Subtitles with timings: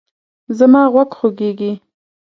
[0.57, 1.71] زما غوږ خوږیږي